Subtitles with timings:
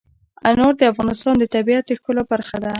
[0.49, 2.69] انار د افغانستان د طبیعت د ښکلا برخه ده.